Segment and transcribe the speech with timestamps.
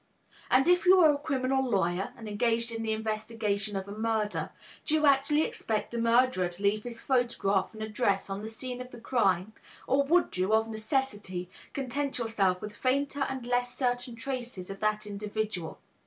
[0.49, 4.49] And if you are a criminal lawyer, and engaged in the investigation of a murder,
[4.83, 8.81] do you actually expect the murderer to leave his photograph and address on the scene
[8.81, 9.53] of the crime,
[9.85, 15.05] or would you, of necessity, content yourself with fainter and less certain traces of that
[15.05, 15.79] individual?